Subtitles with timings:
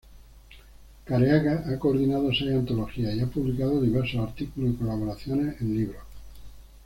[1.05, 6.01] Careaga ha coordinado seis antologías y ha publicado diversos artículos y colaboraciones en libros.